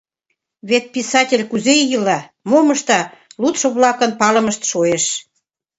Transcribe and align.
Вет 0.69 0.85
писатель 0.95 1.43
кузе 1.51 1.75
ила, 1.95 2.19
мом 2.49 2.67
ышта— 2.75 2.99
лудшо-влакын 3.41 4.11
палымышт 4.19 4.61
шуэш... 4.69 5.03